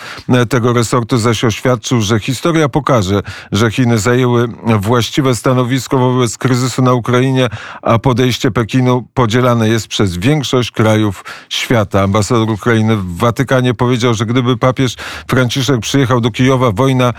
tego 0.48 0.72
resortu 0.72 1.18
zaś 1.18 1.44
oświadczył, 1.44 2.00
że 2.00 2.20
historia 2.20 2.68
pokaże, 2.68 3.22
że 3.52 3.70
Chiny 3.70 3.98
zajęły 3.98 4.48
właściwe 4.80 5.34
stanowisko 5.34 5.98
wobec 5.98 6.38
kryzysu 6.38 6.82
na 6.82 6.92
Ukrainie, 6.92 7.48
a 7.82 7.98
podejście 7.98 8.50
Pekinu 8.50 9.04
podzielane 9.14 9.68
jest 9.68 9.88
przez 9.88 10.16
większość 10.16 10.70
krajów 10.70 11.24
świata. 11.48 12.02
Ambasador 12.02 12.50
Ukrainy 12.50 12.96
w 12.96 13.16
Watykanie 13.16 13.74
powiedział, 13.74 14.14
że 14.14 14.26
gdyby 14.26 14.56
papież 14.56 14.96
Franciszek 15.28 15.80
przyjechał 15.80 16.20
do 16.20 16.30
Kijowa, 16.30 16.72
wojna 16.72 17.12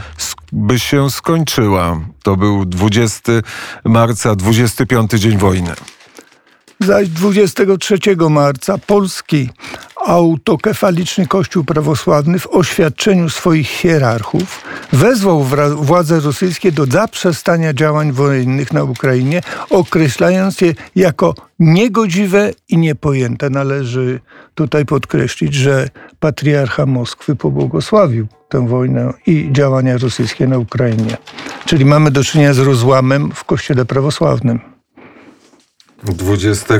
by 0.53 0.79
się 0.79 1.09
skończyła. 1.09 1.99
To 2.23 2.35
był 2.35 2.65
20 2.65 3.33
marca, 3.85 4.35
25 4.35 5.11
dzień 5.11 5.37
wojny. 5.37 5.73
Zaś 6.79 7.09
23 7.09 7.97
marca 8.29 8.77
polski 8.77 9.49
autokefaliczny 10.05 11.27
Kościół 11.27 11.63
prawosławny 11.63 12.39
w 12.39 12.47
oświadczeniu 12.47 13.29
swoich 13.29 13.67
hierarchów 13.67 14.61
wezwał 14.93 15.43
władze 15.75 16.19
rosyjskie 16.19 16.71
do 16.71 16.85
zaprzestania 16.85 17.73
działań 17.73 18.11
wojennych 18.11 18.73
na 18.73 18.83
Ukrainie, 18.83 19.41
określając 19.69 20.61
je 20.61 20.73
jako 20.95 21.35
niegodziwe 21.59 22.51
i 22.69 22.77
niepojęte. 22.77 23.49
Należy 23.49 24.19
tutaj 24.55 24.85
podkreślić, 24.85 25.53
że 25.53 25.89
patriarcha 26.19 26.85
Moskwy 26.85 27.35
pobłogosławił 27.35 28.27
tę 28.49 28.67
wojnę 28.67 29.13
i 29.27 29.49
działania 29.51 29.97
rosyjskie 29.97 30.47
na 30.47 30.57
Ukrainie. 30.57 31.17
Czyli 31.65 31.85
mamy 31.85 32.11
do 32.11 32.23
czynienia 32.23 32.53
z 32.53 32.59
rozłamem 32.59 33.31
w 33.31 33.43
Kościele 33.43 33.85
prawosławnym. 33.85 34.72
20, 36.03 36.73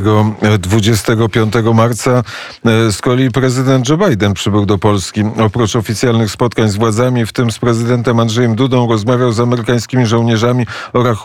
25 0.60 1.54
marca 1.74 2.24
e, 2.66 2.92
z 2.92 3.02
kolei 3.02 3.32
prezydent 3.32 3.90
Joe 3.90 3.98
Biden 3.98 4.34
przybył 4.34 4.66
do 4.66 4.78
Polski. 4.78 5.24
Oprócz 5.38 5.76
oficjalnych 5.76 6.32
spotkań 6.32 6.70
z 6.70 6.76
władzami, 6.76 7.26
w 7.26 7.34
tym 7.34 7.52
z 7.52 7.60
prezydentem 7.60 8.20
Andrzejem 8.20 8.56
Dudą, 8.56 8.88
rozmawiał 8.88 9.32
z 9.32 9.40
amerykańskimi 9.40 10.06
żołnierzami 10.06 10.66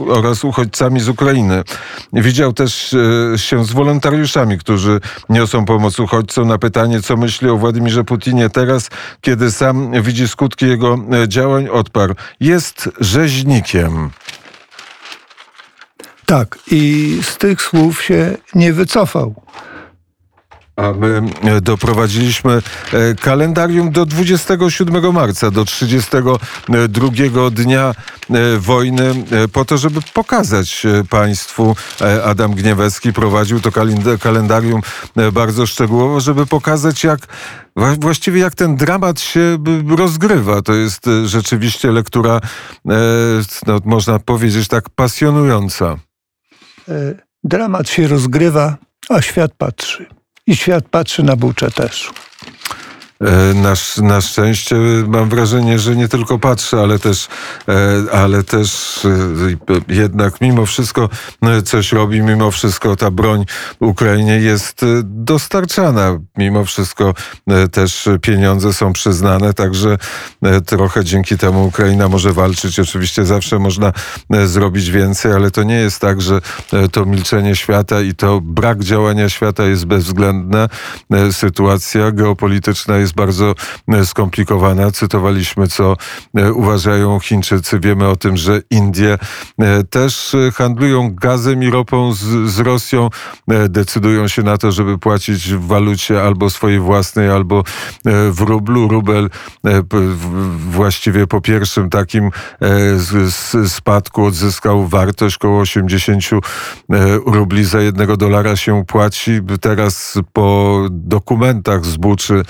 oraz, 0.08 0.44
uchodźcami 0.44 1.00
z 1.00 1.08
Ukrainy. 1.08 1.62
Widział 2.12 2.52
też 2.52 2.94
e, 3.34 3.38
się 3.38 3.64
z 3.64 3.72
wolontariuszami, 3.72 4.58
którzy 4.58 5.00
niosą 5.28 5.64
pomoc 5.64 6.00
uchodźcom. 6.00 6.48
Na 6.48 6.58
pytanie, 6.58 7.02
co 7.02 7.16
myśli 7.16 7.48
o 7.48 7.56
Władimirze 7.56 8.04
Putinie 8.04 8.50
teraz, 8.50 8.90
kiedy 9.20 9.52
sam 9.52 10.02
widzi 10.02 10.28
skutki 10.28 10.66
jego 10.66 10.98
e, 11.22 11.28
działań, 11.28 11.68
odparł: 11.68 12.14
Jest 12.40 12.90
rzeźnikiem. 13.00 14.10
Tak, 16.28 16.58
i 16.70 17.18
z 17.22 17.38
tych 17.38 17.62
słów 17.62 18.02
się 18.02 18.36
nie 18.54 18.72
wycofał. 18.72 19.34
A 20.76 20.92
my 20.92 21.22
e, 21.42 21.60
doprowadziliśmy 21.60 22.52
e, 22.92 23.14
kalendarium 23.14 23.90
do 23.90 24.06
27 24.06 25.12
marca, 25.12 25.50
do 25.50 25.64
32 25.64 27.50
dnia 27.50 27.94
e, 28.30 28.58
wojny, 28.58 29.14
po 29.52 29.64
to, 29.64 29.78
żeby 29.78 30.00
pokazać 30.14 30.86
Państwu, 31.10 31.76
Adam 32.24 32.54
Gniewecki 32.54 33.12
prowadził 33.12 33.60
to 33.60 33.70
kalendarium 34.20 34.80
bardzo 35.32 35.66
szczegółowo, 35.66 36.20
żeby 36.20 36.46
pokazać, 36.46 37.04
jak 37.04 37.20
właściwie 38.00 38.40
jak 38.40 38.54
ten 38.54 38.76
dramat 38.76 39.20
się 39.20 39.58
rozgrywa. 39.96 40.62
To 40.62 40.74
jest 40.74 41.06
rzeczywiście 41.24 41.92
lektura, 41.92 42.40
no, 43.66 43.80
można 43.84 44.18
powiedzieć, 44.18 44.68
tak 44.68 44.90
pasjonująca. 44.90 46.07
Dramat 47.44 47.90
się 47.90 48.08
rozgrywa, 48.08 48.76
a 49.08 49.22
świat 49.22 49.52
patrzy. 49.58 50.06
i 50.46 50.56
świat 50.56 50.88
patrzy 50.88 51.22
na 51.22 51.36
Buczę 51.36 51.70
też. 51.70 52.12
E, 53.24 53.54
na, 53.54 53.74
na 54.02 54.20
szczęście 54.20 54.76
mam 55.06 55.28
wrażenie, 55.28 55.78
że 55.78 55.96
nie 55.96 56.08
tylko 56.08 56.38
patrzę, 56.38 56.80
ale 56.80 56.98
też, 56.98 57.28
e, 57.68 58.12
ale 58.12 58.42
też 58.42 58.98
e, 59.04 59.94
jednak 59.94 60.40
mimo 60.40 60.66
wszystko 60.66 61.08
coś 61.64 61.92
robi, 61.92 62.22
mimo 62.22 62.50
wszystko 62.50 62.96
ta 62.96 63.10
broń 63.10 63.44
Ukrainie 63.80 64.36
jest 64.36 64.80
dostarczana. 65.04 66.18
Mimo 66.36 66.64
wszystko 66.64 67.14
też 67.72 68.08
pieniądze 68.22 68.72
są 68.72 68.92
przyznane, 68.92 69.54
także 69.54 69.96
trochę 70.66 71.04
dzięki 71.04 71.38
temu 71.38 71.66
Ukraina 71.66 72.08
może 72.08 72.32
walczyć. 72.32 72.80
Oczywiście 72.80 73.24
zawsze 73.24 73.58
można 73.58 73.92
zrobić 74.44 74.90
więcej, 74.90 75.32
ale 75.32 75.50
to 75.50 75.62
nie 75.62 75.74
jest 75.74 76.00
tak, 76.00 76.20
że 76.20 76.40
to 76.92 77.06
milczenie 77.06 77.56
świata 77.56 78.00
i 78.00 78.14
to 78.14 78.40
brak 78.40 78.84
działania 78.84 79.28
świata 79.28 79.64
jest 79.64 79.84
bezwzględne. 79.84 80.68
Sytuacja 81.32 82.12
geopolityczna 82.12 82.96
jest 82.96 83.07
jest 83.08 83.16
bardzo 83.16 83.54
e, 83.88 84.06
skomplikowana. 84.06 84.90
Cytowaliśmy, 84.90 85.68
co 85.68 85.96
e, 86.36 86.52
uważają 86.52 87.20
Chińczycy. 87.20 87.80
Wiemy 87.80 88.08
o 88.08 88.16
tym, 88.16 88.36
że 88.36 88.62
Indie 88.70 89.18
e, 89.58 89.84
też 89.84 90.36
handlują 90.54 91.14
gazem 91.14 91.62
i 91.62 91.70
ropą 91.70 92.12
z, 92.12 92.50
z 92.50 92.58
Rosją. 92.58 93.08
Decydują 93.68 94.28
się 94.28 94.42
na 94.42 94.58
to, 94.58 94.72
żeby 94.72 94.98
płacić 94.98 95.54
w 95.54 95.66
walucie 95.66 96.22
albo 96.22 96.50
swojej 96.50 96.80
własnej, 96.80 97.30
albo 97.30 97.64
w 98.30 98.40
rublu. 98.40 98.88
Rubel 98.88 99.30
właściwie 100.70 101.26
po 101.26 101.40
pierwszym 101.40 101.90
takim 101.90 102.30
spadku 103.66 104.24
odzyskał 104.24 104.88
wartość 104.88 105.36
około 105.36 105.60
80 105.60 106.24
rubli 107.26 107.64
za 107.64 107.80
jednego 107.80 108.16
dolara 108.16 108.56
się 108.56 108.84
płaci. 108.86 109.40
Teraz 109.60 110.18
po 110.32 110.78
dokumentach 110.90 111.84
z 111.84 111.96
Buczy 111.96 112.42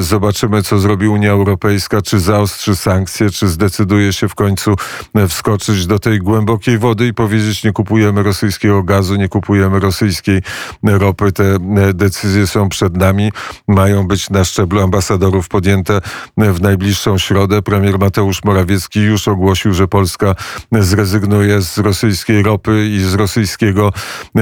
zobaczymy, 0.00 0.62
co 0.62 0.78
zrobi 0.78 1.08
Unia 1.08 1.30
Europejska, 1.30 2.02
czy 2.02 2.20
zaostrzy 2.20 2.76
sankcje, 2.76 3.30
czy 3.30 3.48
zdecyduje 3.48 4.12
się 4.12 4.28
w 4.28 4.34
końcu 4.34 4.74
e, 5.14 5.28
wskoczyć 5.28 5.86
do 5.86 5.98
tej 5.98 6.18
głębokiej 6.18 6.78
wody 6.78 7.06
i 7.06 7.14
powiedzieć, 7.14 7.64
nie 7.64 7.72
kupujemy 7.72 8.22
rosyjskiego 8.22 8.82
gazu, 8.82 9.16
nie 9.16 9.28
kupujemy 9.28 9.80
rosyjskiej 9.80 10.42
ropy. 10.82 11.32
Te 11.32 11.44
e, 11.54 11.94
decyzje 11.94 12.46
są 12.46 12.68
przed 12.68 12.96
nami, 12.96 13.32
mają 13.68 14.08
być 14.08 14.30
na 14.30 14.44
szczeblu 14.44 14.80
ambasadorów 14.80 15.48
podjęte 15.48 16.00
w 16.36 16.60
najbliższą 16.60 17.18
środę. 17.18 17.62
Premier 17.62 17.98
Mateusz 17.98 18.44
Morawiecki 18.44 19.00
już 19.00 19.28
ogłosił, 19.28 19.74
że 19.74 19.88
Polska 19.88 20.34
zrezygnuje 20.72 21.62
z 21.62 21.78
rosyjskiej 21.78 22.42
ropy 22.42 22.86
i 22.86 23.00
z 23.00 23.14
rosyjskiego, 23.14 23.92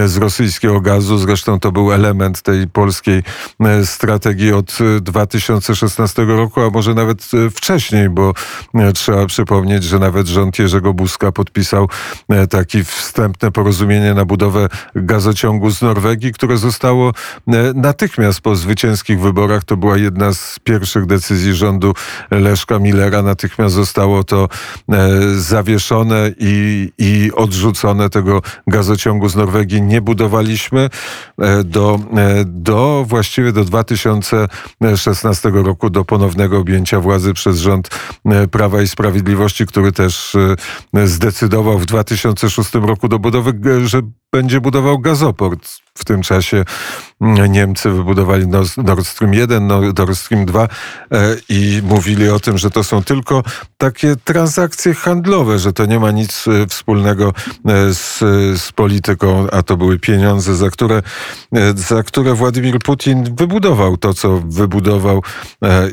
z 0.06 0.16
rosyjskiego 0.16 0.80
gazu. 0.80 1.18
Zresztą 1.18 1.60
to 1.60 1.72
był 1.72 1.92
element 1.92 2.42
tej 2.42 2.68
polskiej 2.68 3.22
strategii 3.84 4.52
od 4.52 4.78
2000 5.00 5.17
2016 5.26 6.24
roku, 6.24 6.60
a 6.60 6.70
może 6.70 6.94
nawet 6.94 7.30
e, 7.34 7.50
wcześniej, 7.50 8.08
bo 8.08 8.32
e, 8.74 8.92
trzeba 8.92 9.26
przypomnieć, 9.26 9.84
że 9.84 9.98
nawet 9.98 10.26
rząd 10.26 10.58
Jerzego 10.58 10.94
Buzka 10.94 11.32
podpisał 11.32 11.88
e, 12.28 12.46
takie 12.46 12.84
wstępne 12.84 13.50
porozumienie 13.50 14.14
na 14.14 14.24
budowę 14.24 14.68
gazociągu 14.94 15.70
z 15.70 15.82
Norwegii, 15.82 16.32
które 16.32 16.56
zostało 16.56 17.12
natychmiast 17.74 18.40
po 18.40 18.56
zwycięskich 18.56 19.20
wyborach. 19.20 19.64
To 19.64 19.76
była 19.76 19.96
jedna 19.96 20.34
z 20.34 20.58
pierwszych 20.64 21.06
decyzji 21.06 21.54
rządu 21.54 21.94
Leszka 22.30 22.78
Millera. 22.78 23.22
Natychmiast 23.22 23.74
zostało 23.74 24.24
to 24.24 24.48
zawieszone 25.36 26.30
i, 26.38 26.92
i 26.98 27.30
odrzucone. 27.34 28.10
Tego 28.10 28.42
gazociągu 28.66 29.28
z 29.28 29.36
Norwegii 29.36 29.82
nie 29.82 30.00
budowaliśmy 30.00 30.90
do, 31.64 32.00
do 32.46 33.04
właściwie 33.08 33.52
do 33.52 33.64
2016 33.64 35.07
2016 35.14 35.50
roku 35.50 35.90
do 35.90 36.04
ponownego 36.04 36.58
objęcia 36.58 37.00
władzy 37.00 37.34
przez 37.34 37.58
rząd 37.58 37.88
e, 38.24 38.48
Prawa 38.48 38.82
i 38.82 38.88
Sprawiedliwości, 38.88 39.66
który 39.66 39.92
też 39.92 40.36
e, 40.94 41.06
zdecydował 41.06 41.78
w 41.78 41.86
2006 41.86 42.74
roku 42.74 43.08
do 43.08 43.18
budowy, 43.18 43.52
że 43.84 44.02
będzie 44.32 44.60
budował 44.60 44.98
gazoport. 44.98 45.68
W 45.94 46.04
tym 46.04 46.22
czasie 46.22 46.64
Niemcy 47.48 47.90
wybudowali 47.90 48.46
Nord 48.76 49.06
Stream 49.06 49.34
1, 49.34 49.66
Nord 49.66 50.18
Stream 50.18 50.46
2 50.46 50.62
e, 50.62 50.68
i 51.48 51.80
mówili 51.84 52.28
o 52.28 52.40
tym, 52.40 52.58
że 52.58 52.70
to 52.70 52.84
są 52.84 53.04
tylko 53.04 53.42
takie 53.76 54.16
transakcje 54.24 54.94
handlowe, 54.94 55.58
że 55.58 55.72
to 55.72 55.86
nie 55.86 55.98
ma 55.98 56.10
nic 56.10 56.44
e, 56.48 56.66
wspólnego 56.66 57.28
e, 57.28 57.94
z, 57.94 58.18
z 58.60 58.72
polityką, 58.72 59.50
a 59.50 59.62
to 59.62 59.76
były 59.76 59.98
pieniądze, 59.98 60.56
za 60.56 60.70
które, 60.70 61.02
za 61.74 62.02
które 62.02 62.34
Władimir 62.34 62.78
Putin 62.78 63.34
wybudował 63.34 63.96
to, 63.96 64.14
co 64.14 64.42
wybudował 64.46 64.97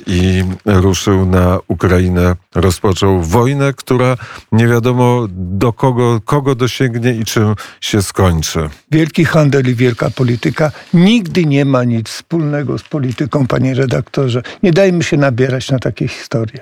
i 0.08 0.44
ruszył 0.66 1.26
na 1.26 1.60
Ukrainę. 1.68 2.36
Rozpoczął 2.56 3.22
wojnę, 3.22 3.74
która 3.74 4.18
nie 4.52 4.68
wiadomo 4.68 5.26
do 5.30 5.74
kogo, 5.74 6.22
kogo 6.26 6.56
dosięgnie 6.56 7.12
i 7.16 7.26
czym 7.26 7.56
się 7.82 8.02
skończy 8.02 8.26
kończy. 8.26 8.70
Wielki 8.92 9.26
handel 9.26 9.70
i 9.70 9.76
wielka 9.76 10.10
polityka 10.10 10.72
nigdy 10.94 11.46
nie 11.46 11.66
ma 11.66 11.84
nic 11.84 12.10
wspólnego 12.10 12.78
z 12.78 12.84
polityką, 12.84 13.48
panie 13.48 13.74
redaktorze. 13.74 14.42
Nie 14.64 14.72
dajmy 14.72 15.04
się 15.04 15.18
nabierać 15.18 15.72
na 15.72 15.80
takie 15.80 16.08
historie. 16.08 16.60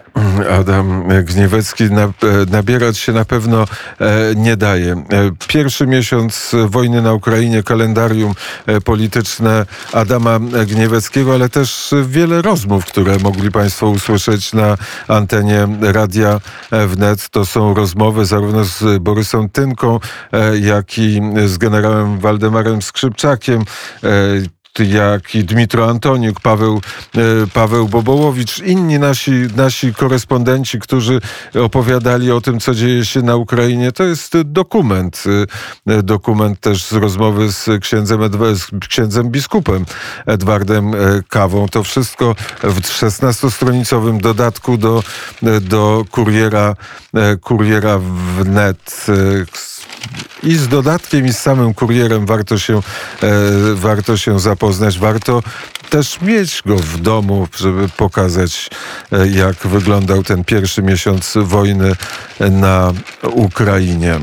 Adam 0.59 1.07
Gniewecki 1.23 1.83
nabierać 2.51 2.97
się 2.97 3.11
na 3.11 3.25
pewno 3.25 3.65
e, 3.99 4.35
nie 4.35 4.57
daje. 4.57 4.91
E, 4.93 5.31
pierwszy 5.47 5.87
miesiąc 5.87 6.55
wojny 6.67 7.01
na 7.01 7.13
Ukrainie, 7.13 7.63
kalendarium 7.63 8.33
e, 8.65 8.81
polityczne 8.81 9.65
Adama 9.93 10.39
Gnieweckiego, 10.39 11.33
ale 11.33 11.49
też 11.49 11.93
wiele 12.07 12.32
rozmów, 12.41 12.85
które 12.85 13.17
mogli 13.19 13.51
Państwo 13.51 13.87
usłyszeć 13.87 14.53
na 14.53 14.77
antenie 15.07 15.67
Radia 15.81 16.39
Wnet. 16.87 17.29
To 17.29 17.45
są 17.45 17.73
rozmowy 17.73 18.25
zarówno 18.25 18.63
z 18.63 19.03
Borysem 19.03 19.49
Tynką, 19.49 19.99
jak 20.61 20.97
i 20.97 21.21
z 21.45 21.57
generałem 21.57 22.19
Waldemarem 22.19 22.81
Skrzypczakiem 22.81 23.61
e, 24.03 24.07
jak 24.79 25.35
i 25.35 25.43
Dmitro 25.43 25.89
Antoniuk, 25.89 26.39
Paweł, 26.39 26.81
e, 27.15 27.21
Paweł 27.53 27.87
Bobołowicz, 27.87 28.59
inni 28.59 28.99
nasi, 28.99 29.31
nasi 29.55 29.93
korespondenci, 29.93 30.79
którzy 30.79 31.21
opowiadali 31.65 32.31
o 32.31 32.41
tym, 32.41 32.59
co 32.59 32.75
dzieje 32.75 33.05
się 33.05 33.21
na 33.21 33.35
Ukrainie. 33.35 33.91
To 33.91 34.03
jest 34.03 34.41
dokument. 34.41 35.23
E, 35.87 36.03
dokument 36.03 36.59
też 36.59 36.85
z 36.85 36.93
rozmowy 36.93 37.51
z 37.51 37.69
księdzem, 37.81 38.19
z 38.55 38.87
księdzem 38.87 39.29
biskupem 39.29 39.85
Edwardem 40.25 40.91
Kawą. 41.29 41.67
To 41.67 41.83
wszystko 41.83 42.35
w 42.63 42.81
16-stronicowym 42.81 44.21
dodatku 44.21 44.77
do, 44.77 45.03
do 45.61 46.05
kuriera, 46.11 46.75
kuriera 47.41 47.99
wnet 48.39 49.05
i 50.43 50.55
z 50.55 50.67
dodatkiem, 50.67 51.25
i 51.25 51.33
z 51.33 51.39
samym 51.39 51.73
kurierem 51.73 52.25
warto 52.25 52.57
się, 52.57 52.77
e, 52.77 52.81
warto 53.75 54.17
się 54.17 54.39
zapoznać. 54.39 54.99
Warto 54.99 55.43
też 55.93 56.21
mieć 56.21 56.61
go 56.65 56.75
w 56.75 57.01
domu, 57.01 57.47
żeby 57.57 57.89
pokazać, 57.89 58.69
e, 59.11 59.27
jak 59.27 59.55
wyglądał 59.67 60.23
ten 60.23 60.43
pierwszy 60.43 60.83
miesiąc 60.83 61.33
wojny 61.35 61.95
na 62.39 62.93
Ukrainie. 63.23 64.13
E, 64.13 64.19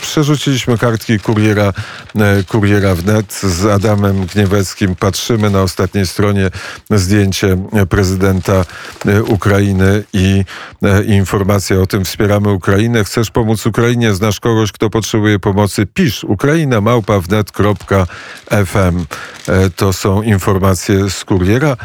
przerzuciliśmy 0.00 0.78
kartki 0.78 1.20
kuriera, 1.20 1.72
e, 2.18 2.44
kuriera 2.44 2.94
wnet 2.94 3.32
z 3.32 3.66
Adamem 3.66 4.26
Gnieweckim. 4.26 4.96
Patrzymy 4.96 5.50
na 5.50 5.62
ostatniej 5.62 6.06
stronie 6.06 6.50
zdjęcie 6.90 7.56
prezydenta 7.88 8.64
Ukrainy 9.26 10.04
i 10.12 10.44
informacja 11.06 11.80
o 11.80 11.86
tym 11.86 12.04
wspieramy 12.04 12.52
Ukrainę. 12.52 13.04
Chcesz 13.04 13.30
pomóc 13.30 13.66
Ukrainie? 13.66 14.14
Znasz 14.14 14.40
kogoś, 14.40 14.72
kto 14.72 14.90
potrzebuje 14.94 15.38
pomocy? 15.38 15.86
Pisz 15.86 16.24
Ukraina 16.24 16.80
małpa 16.80 17.20
wnet.fm. 17.20 19.04
To 19.76 19.92
są 19.92 20.22
informacje 20.22 21.10
z 21.10 21.24
kuriera. 21.24 21.76